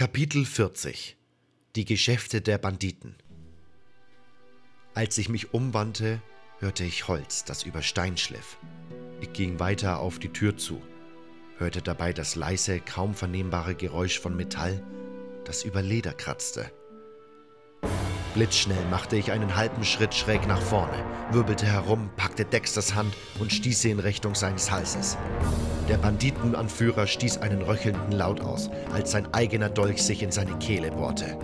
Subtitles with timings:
[0.00, 1.18] Kapitel 40
[1.76, 3.16] Die Geschäfte der Banditen
[4.94, 6.22] Als ich mich umwandte,
[6.58, 8.56] hörte ich Holz, das über Stein schliff.
[9.20, 10.80] Ich ging weiter auf die Tür zu,
[11.58, 14.82] hörte dabei das leise, kaum vernehmbare Geräusch von Metall,
[15.44, 16.72] das über Leder kratzte.
[18.32, 23.52] Blitzschnell machte ich einen halben Schritt schräg nach vorne, wirbelte herum, packte Dexters Hand und
[23.52, 25.18] stieß sie in Richtung seines Halses.
[25.90, 30.92] Der Banditenanführer stieß einen röchelnden Laut aus, als sein eigener Dolch sich in seine Kehle
[30.92, 31.36] bohrte.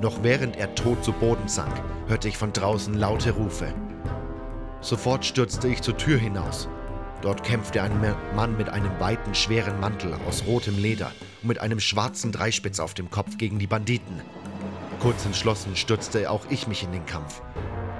[0.00, 3.72] Noch während er tot zu Boden sank, hörte ich von draußen laute Rufe.
[4.80, 6.68] Sofort stürzte ich zur Tür hinaus.
[7.22, 7.92] Dort kämpfte ein
[8.34, 12.94] Mann mit einem weiten, schweren Mantel aus rotem Leder und mit einem schwarzen Dreispitz auf
[12.94, 14.20] dem Kopf gegen die Banditen.
[14.98, 17.40] Kurz entschlossen stürzte auch ich mich in den Kampf.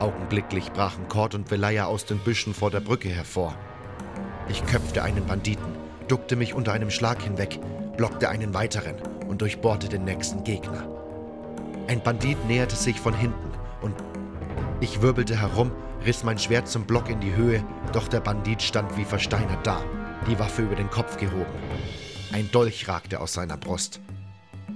[0.00, 3.54] Augenblicklich brachen Cord und Velaya aus den Büschen vor der Brücke hervor.
[4.50, 5.76] Ich köpfte einen Banditen,
[6.08, 7.60] duckte mich unter einem Schlag hinweg,
[7.96, 8.96] blockte einen weiteren
[9.28, 10.88] und durchbohrte den nächsten Gegner.
[11.86, 13.94] Ein Bandit näherte sich von hinten und
[14.80, 15.70] ich wirbelte herum,
[16.04, 19.80] riss mein Schwert zum Block in die Höhe, doch der Bandit stand wie versteinert da,
[20.28, 21.46] die Waffe über den Kopf gehoben.
[22.32, 24.00] Ein Dolch ragte aus seiner Brust.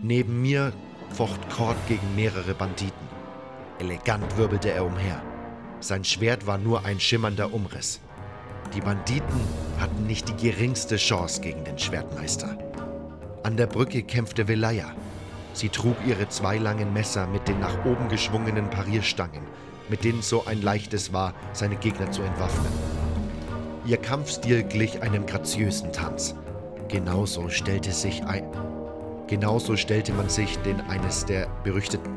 [0.03, 0.73] Neben mir
[1.11, 3.09] focht Cord gegen mehrere Banditen.
[3.81, 5.21] Elegant wirbelte er umher.
[5.81, 8.01] Sein Schwert war nur ein schimmernder Umriss.
[8.73, 9.41] Die Banditen
[9.79, 12.57] hatten nicht die geringste Chance gegen den Schwertmeister.
[13.43, 14.93] An der Brücke kämpfte Velaya.
[15.53, 19.43] Sie trug ihre zwei langen Messer mit den nach oben geschwungenen Parierstangen,
[19.89, 22.73] mit denen so ein leichtes war, seine Gegner zu entwaffnen.
[23.87, 26.35] Ihr Kampfstil glich einem graziösen Tanz.
[26.89, 28.45] Genauso stellte sich ein,
[29.27, 32.13] Genauso stellte man sich den eines der berüchtigten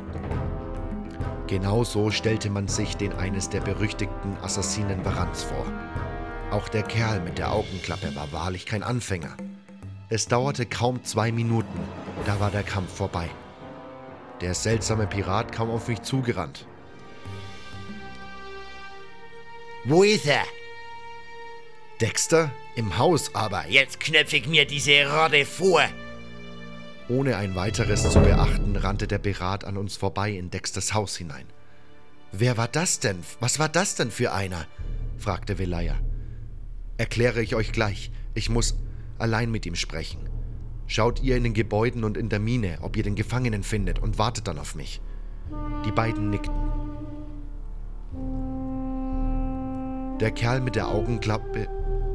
[1.48, 5.66] Genauso stellte man sich den eines der berüchtigten Assassinen Varans vor.
[6.52, 9.36] Auch der Kerl mit der Augenklappe war wahrlich kein Anfänger.
[10.10, 11.80] Es dauerte kaum zwei Minuten,
[12.26, 13.30] da war der Kampf vorbei.
[14.40, 16.66] Der seltsame Pirat kam auf mich zugerannt.
[19.84, 20.44] Wo ist er?
[22.00, 22.52] Dexter?
[22.76, 23.68] Im Haus aber.
[23.68, 25.82] Jetzt knöpfe ich mir diese Rotte vor.
[27.10, 31.48] Ohne ein weiteres zu beachten, rannte der Pirat an uns vorbei in Dexters Haus hinein.
[32.32, 33.24] Wer war das denn?
[33.40, 34.66] Was war das denn für einer?
[35.18, 35.98] fragte Velaya.
[36.98, 38.12] Erkläre ich euch gleich.
[38.34, 38.78] Ich muss
[39.18, 40.30] allein mit ihm sprechen.
[40.86, 44.18] Schaut ihr in den Gebäuden und in der Mine, ob ihr den Gefangenen findet und
[44.18, 45.02] wartet dann auf mich.
[45.86, 46.56] Die beiden nickten.
[50.20, 51.68] Der Kerl mit der Augenklappe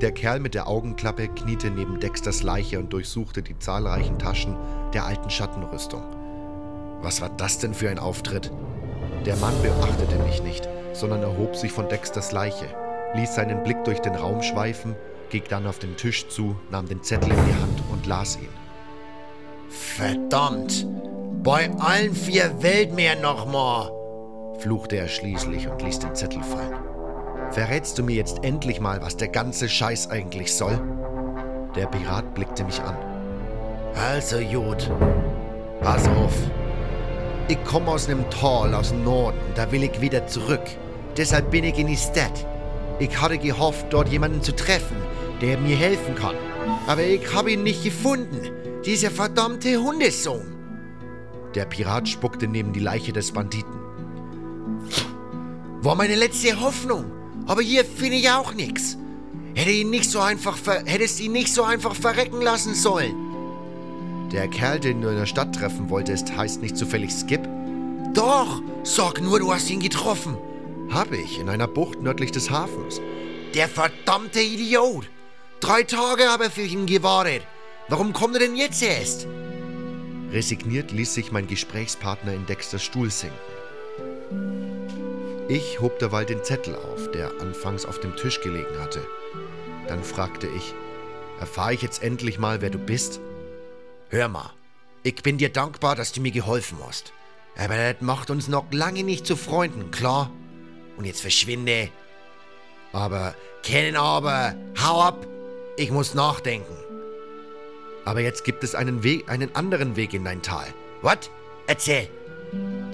[0.02, 4.56] der Kerl mit der Augenklappe kniete neben Dexters Leiche und durchsuchte die zahlreichen Taschen
[4.92, 6.02] der alten Schattenrüstung.
[7.02, 8.50] Was war das denn für ein Auftritt?
[9.24, 12.66] Der Mann beachtete mich nicht, sondern erhob sich von Dexters Leiche,
[13.14, 14.96] ließ seinen Blick durch den Raum schweifen,
[15.30, 18.48] ging dann auf den Tisch zu, nahm den Zettel in die Hand und las ihn.
[19.68, 20.86] Verdammt!
[21.42, 23.90] Bei allen vier Weltmeeren nochmal!
[24.58, 26.78] fluchte er schließlich und ließ den Zettel fallen.
[27.50, 30.80] Verrätst du mir jetzt endlich mal, was der ganze Scheiß eigentlich soll?
[31.74, 32.96] Der Pirat blickte mich an.
[33.94, 34.90] Also gut,
[35.80, 36.34] pass auf.
[37.48, 40.62] Ich komme aus einem Tal aus dem Norden und da will ich wieder zurück.
[41.16, 42.46] Deshalb bin ich in die Stadt.
[42.98, 44.96] Ich hatte gehofft, dort jemanden zu treffen,
[45.40, 46.36] der mir helfen kann.
[46.86, 48.50] Aber ich habe ihn nicht gefunden.
[48.84, 50.54] Dieser verdammte Hundesohn.
[51.54, 53.74] Der Pirat spuckte neben die Leiche des Banditen.
[55.82, 57.04] War meine letzte Hoffnung.
[57.46, 58.96] Aber hier finde ich auch nichts.
[59.54, 63.14] Hätte ihn nicht so einfach hättest ihn nicht so einfach verrecken lassen sollen.
[64.32, 67.46] Der Kerl, den du in der Stadt treffen wolltest, heißt nicht zufällig Skip?
[68.14, 70.38] Doch, sag nur, du hast ihn getroffen.
[70.90, 73.00] Hab ich, in einer Bucht nördlich des Hafens.
[73.54, 75.08] Der verdammte Idiot.
[75.60, 77.42] Drei Tage habe ich für ihn gewartet.
[77.88, 79.26] Warum kommt er denn jetzt erst?
[80.30, 83.36] Resigniert ließ sich mein Gesprächspartner in Dexters Stuhl sinken.
[85.48, 89.06] Ich hob derweil den Zettel auf, der anfangs auf dem Tisch gelegen hatte.
[89.88, 90.74] Dann fragte ich,
[91.40, 93.20] erfahre ich jetzt endlich mal, wer du bist?
[94.08, 94.52] Hör mal,
[95.02, 97.12] ich bin dir dankbar, dass du mir geholfen hast.
[97.58, 100.30] Aber das macht uns noch lange nicht zu Freunden, klar?
[101.02, 101.88] Und jetzt verschwinde.
[102.92, 103.34] Aber,
[103.64, 105.26] kennen aber, hau ab,
[105.76, 106.76] ich muss nachdenken.
[108.04, 110.68] Aber jetzt gibt es einen Weg, einen anderen Weg in dein Tal.
[111.00, 111.28] Was?
[111.66, 112.08] Erzähl.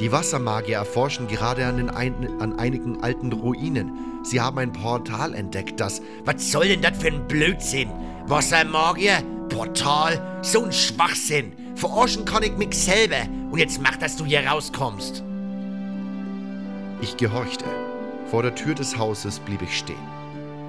[0.00, 3.92] Die Wassermagier erforschen gerade an, ein, an einigen alten Ruinen.
[4.24, 6.00] Sie haben ein Portal entdeckt, das.
[6.24, 7.90] Was soll denn das für ein Blödsinn?
[8.26, 9.22] Wassermagier?
[9.50, 10.40] Portal?
[10.40, 11.52] So ein Schwachsinn.
[11.76, 13.28] Verarschen kann ich mich selber.
[13.50, 15.22] Und jetzt mach, dass du hier rauskommst.
[17.02, 17.66] Ich gehorchte.
[18.30, 19.96] Vor der Tür des Hauses blieb ich stehen.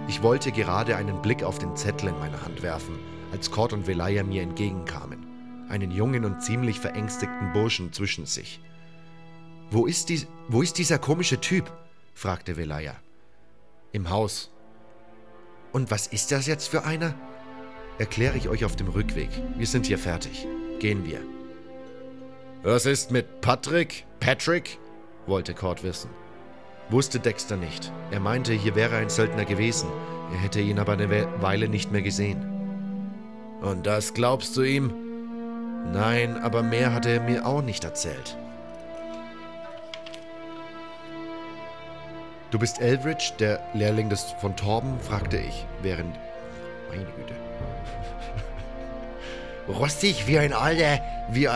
[0.07, 2.97] Ich wollte gerade einen Blick auf den Zettel in meine Hand werfen,
[3.33, 5.27] als Cord und Velaya mir entgegenkamen.
[5.67, 8.59] einen jungen und ziemlich verängstigten Burschen zwischen sich.
[9.69, 11.71] Wo ist, die, wo ist dieser komische Typ?
[12.15, 12.95] fragte Velaya.
[13.91, 14.49] Im Haus.
[15.71, 17.13] Und was ist das jetzt für einer?
[17.99, 19.29] Erkläre ich euch auf dem Rückweg.
[19.57, 20.47] Wir sind hier fertig.
[20.79, 21.19] Gehen wir.
[22.63, 24.05] Was ist mit Patrick?
[24.19, 24.79] Patrick?
[25.27, 26.09] wollte Cord wissen.
[26.89, 27.91] Wusste Dexter nicht.
[28.09, 29.89] Er meinte, hier wäre ein Söldner gewesen.
[30.33, 32.43] Er hätte ihn aber eine Weile nicht mehr gesehen.
[33.61, 34.91] Und das glaubst du ihm?
[35.93, 38.37] Nein, aber mehr hat er mir auch nicht erzählt.
[42.49, 44.99] Du bist Eldridge, der Lehrling des von Torben?
[44.99, 46.15] fragte ich, während.
[46.89, 47.35] Meine Güte.
[49.79, 50.99] Rostig wie ein alter.
[51.29, 51.47] wie,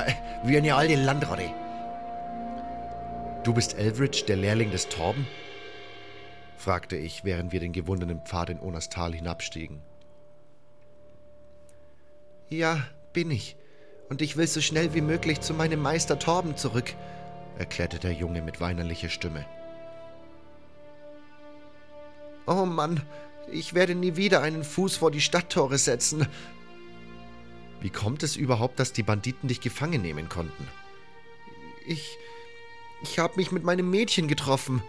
[0.44, 1.50] wie eine alte Landratte.
[3.44, 5.28] Du bist Eldridge, der Lehrling des Torben?
[6.58, 9.82] fragte ich, während wir den gewundenen Pfad in Onas Tal hinabstiegen.
[12.50, 13.58] Ja, bin ich.
[14.10, 16.94] Und ich will so schnell wie möglich zu meinem Meister Torben zurück,
[17.58, 19.46] erklärte der Junge mit weinerlicher Stimme.
[22.48, 23.02] Oh Mann,
[23.52, 26.28] ich werde nie wieder einen Fuß vor die Stadttore setzen.
[27.82, 30.68] Wie kommt es überhaupt, dass die Banditen dich gefangen nehmen konnten?
[31.86, 32.18] Ich.
[33.04, 34.82] Ich habe mich mit meinem Mädchen getroffen.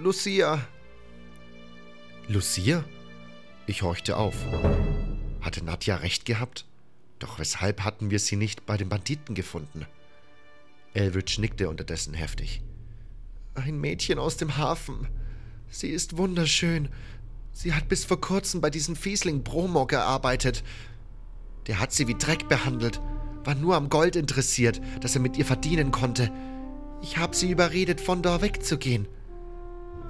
[0.00, 0.64] Lucia.
[2.28, 2.84] Lucia?
[3.66, 4.34] Ich horchte auf.
[5.40, 6.64] Hatte Nadja recht gehabt?
[7.18, 9.86] Doch weshalb hatten wir sie nicht bei den Banditen gefunden?
[10.94, 12.62] Elridge nickte unterdessen heftig.
[13.54, 15.08] Ein Mädchen aus dem Hafen.
[15.68, 16.88] Sie ist wunderschön.
[17.52, 20.62] Sie hat bis vor kurzem bei diesem Fiesling Bromo gearbeitet.
[21.66, 23.00] Der hat sie wie Dreck behandelt,
[23.44, 26.32] war nur am Gold interessiert, das er mit ihr verdienen konnte.
[27.00, 29.06] Ich habe sie überredet, von da wegzugehen.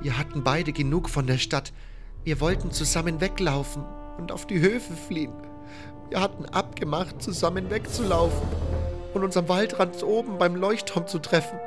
[0.00, 1.72] Wir hatten beide genug von der Stadt.
[2.24, 3.84] Wir wollten zusammen weglaufen
[4.18, 5.32] und auf die Höfe fliehen.
[6.08, 8.48] Wir hatten abgemacht, zusammen wegzulaufen
[9.14, 11.58] und uns am Waldrand oben beim Leuchtturm zu treffen.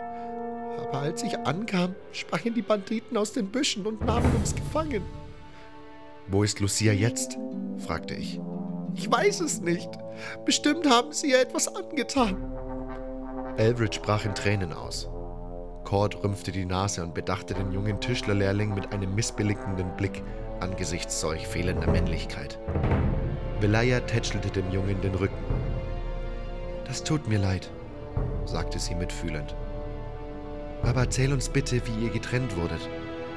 [0.80, 5.04] Aber als ich ankam, sprangen die Banditen aus den Büschen und nahmen uns gefangen.
[6.28, 7.38] Wo ist Lucia jetzt?
[7.78, 8.40] fragte ich.
[8.96, 9.90] Ich weiß es nicht.
[10.46, 12.38] Bestimmt haben sie ihr etwas angetan.
[13.58, 15.10] Eldridge brach in Tränen aus.
[15.84, 20.24] Cord rümpfte die Nase und bedachte den jungen Tischlerlehrling mit einem missbilligenden Blick
[20.60, 22.60] angesichts solch fehlender Männlichkeit.
[23.60, 25.44] Velaya tätschelte dem Jungen den Rücken.
[26.86, 27.70] Das tut mir leid,
[28.46, 29.56] sagte sie mitfühlend.
[30.84, 32.90] Aber erzähl uns bitte, wie ihr getrennt wurdet.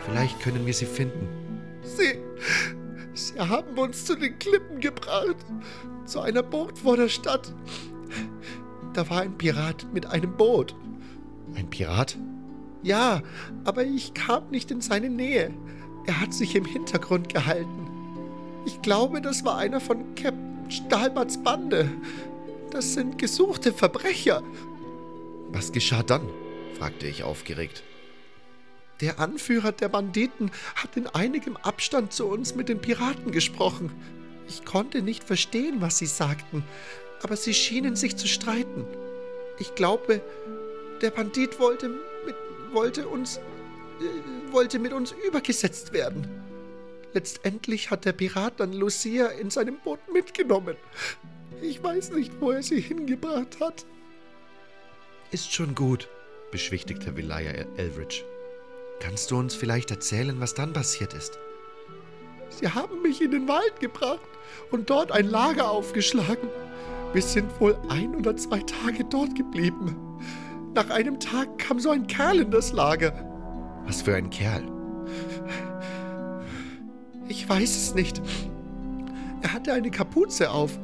[0.06, 1.28] Vielleicht können wir sie finden.
[1.82, 2.18] Sie.
[3.14, 5.36] Sie haben uns zu den Klippen gebracht.
[6.04, 7.52] Zu einer Bucht vor der Stadt.
[8.94, 10.74] Da war ein Pirat mit einem Boot.
[11.54, 12.16] Ein Pirat?
[12.82, 13.22] Ja,
[13.64, 15.52] aber ich kam nicht in seine Nähe.
[16.06, 17.88] Er hat sich im Hintergrund gehalten.
[18.66, 21.90] Ich glaube, das war einer von Captain Stahlbarts Bande.
[22.70, 24.42] Das sind gesuchte Verbrecher.
[25.48, 26.28] Was geschah dann?
[26.78, 27.82] fragte ich aufgeregt.
[29.00, 33.90] Der Anführer der Banditen hat in einigem Abstand zu uns mit den Piraten gesprochen.
[34.48, 36.64] Ich konnte nicht verstehen, was sie sagten,
[37.24, 38.86] aber sie schienen sich zu streiten.
[39.58, 40.20] Ich glaube,
[41.00, 42.36] der Bandit wollte mit,
[42.72, 46.28] wollte uns, äh, wollte mit uns übergesetzt werden.
[47.14, 50.76] Letztendlich hat der Pirat dann Lucia in seinem Boot mitgenommen.
[51.62, 53.86] Ich weiß nicht, wo er sie hingebracht hat.
[55.30, 56.08] Ist schon gut,
[56.50, 58.22] beschwichtigte Velaya Elridge.
[59.00, 61.38] Kannst du uns vielleicht erzählen, was dann passiert ist?
[62.50, 64.20] Sie haben mich in den Wald gebracht
[64.70, 66.50] und dort ein Lager aufgeschlagen.
[67.14, 69.96] Wir sind wohl ein oder zwei Tage dort geblieben.
[70.74, 73.12] Nach einem Tag kam so ein Kerl in das Lager.
[73.86, 74.64] Was für ein Kerl?
[77.28, 78.20] Ich weiß es nicht.
[79.42, 80.76] Er hatte eine Kapuze auf,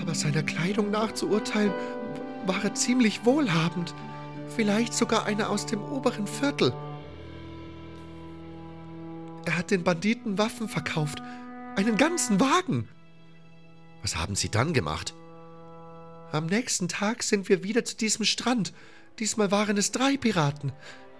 [0.00, 1.72] aber seiner Kleidung nach zu urteilen,
[2.46, 3.94] war er ziemlich wohlhabend.
[4.56, 6.72] Vielleicht sogar einer aus dem oberen Viertel.
[9.44, 11.20] Er hat den Banditen Waffen verkauft.
[11.76, 12.88] Einen ganzen Wagen.
[14.00, 15.14] Was haben Sie dann gemacht?
[16.32, 18.72] Am nächsten Tag sind wir wieder zu diesem Strand.
[19.18, 20.72] Diesmal waren es drei Piraten.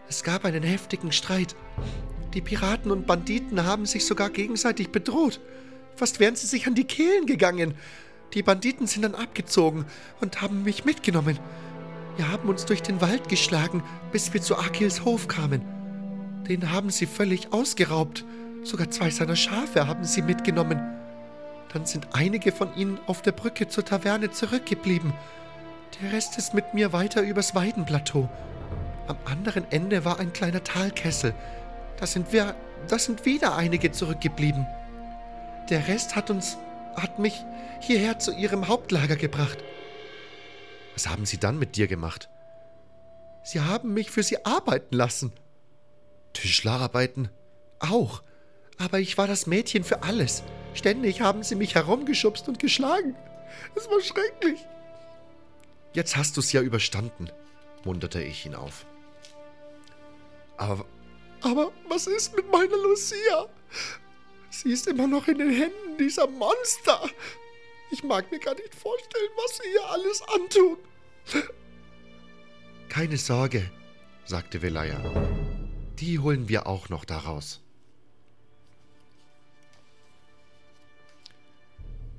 [0.09, 1.57] Es gab einen heftigen Streit.
[2.33, 5.40] Die Piraten und Banditen haben sich sogar gegenseitig bedroht.
[5.97, 7.75] Fast wären sie sich an die Kehlen gegangen.
[8.35, 9.85] Die Banditen sind dann abgezogen
[10.21, 11.40] und haben mich mitgenommen.
[12.17, 15.62] Wir haben uns durch den Wald geschlagen, bis wir zu Akils Hof kamen.
[16.49, 18.25] Den haben sie völlig ausgeraubt.
[18.62, 20.81] Sogar zwei seiner Schafe haben sie mitgenommen.
[21.73, 25.12] Dann sind einige von ihnen auf der Brücke zur Taverne zurückgeblieben.
[26.00, 28.29] Der Rest ist mit mir weiter übers Weidenplateau.
[29.07, 31.35] Am anderen Ende war ein kleiner Talkessel.
[31.99, 32.55] Da sind wir,
[32.89, 34.67] da sind wieder einige zurückgeblieben.
[35.69, 36.59] Der Rest hat uns,
[36.97, 37.45] hat mich
[37.81, 39.59] hierher zu ihrem Hauptlager gebracht.
[40.95, 42.29] Was haben sie dann mit dir gemacht?
[43.43, 45.33] Sie haben mich für sie arbeiten lassen.
[46.33, 47.29] Tischlerarbeiten?
[47.79, 48.23] Auch.
[48.79, 50.43] Aber ich war das Mädchen für alles.
[50.75, 53.17] Ständig haben sie mich herumgeschubst und geschlagen.
[53.75, 54.67] Es war schrecklich.
[55.93, 57.31] Jetzt hast du's ja überstanden,
[57.85, 58.87] munterte ich ihn auf.
[60.57, 60.85] Aber,
[61.41, 63.47] aber was ist mit meiner Lucia?
[64.50, 67.09] Sie ist immer noch in den Händen dieser Monster.
[67.91, 70.77] Ich mag mir gar nicht vorstellen, was sie ihr alles antun.
[72.89, 73.71] Keine Sorge,
[74.25, 75.00] sagte Velaya.
[75.99, 77.61] Die holen wir auch noch daraus.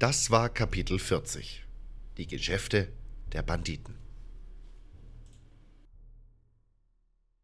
[0.01, 1.63] Das war Kapitel 40.
[2.17, 2.91] Die Geschäfte
[3.34, 4.00] der Banditen.